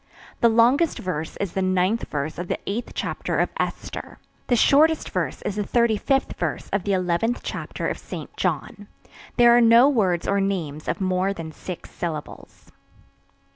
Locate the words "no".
9.61-9.87